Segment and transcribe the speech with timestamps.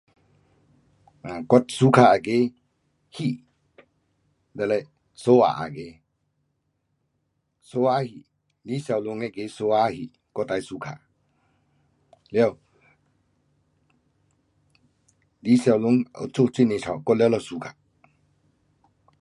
[1.29, 2.31] um 我 suka 那个
[3.15, 3.43] 戏,
[4.55, 5.79] 就是 psoas 那个
[7.63, 8.25] ，psoas 戏，
[8.63, 10.95] 李小龙那个 psoas 戏，我最 suka。
[12.31, 12.57] 了，
[15.41, 17.73] 李小龙有做很多出，我全部 suka.